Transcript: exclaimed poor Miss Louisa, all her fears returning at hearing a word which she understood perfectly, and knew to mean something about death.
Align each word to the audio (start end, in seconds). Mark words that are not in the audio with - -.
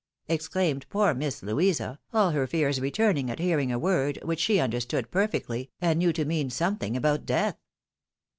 exclaimed 0.27 0.87
poor 0.89 1.13
Miss 1.13 1.43
Louisa, 1.43 1.99
all 2.11 2.31
her 2.31 2.47
fears 2.47 2.81
returning 2.81 3.29
at 3.29 3.37
hearing 3.37 3.71
a 3.71 3.77
word 3.77 4.17
which 4.23 4.39
she 4.39 4.59
understood 4.59 5.11
perfectly, 5.11 5.69
and 5.79 5.99
knew 5.99 6.11
to 6.11 6.25
mean 6.25 6.49
something 6.49 6.97
about 6.97 7.23
death. 7.23 7.59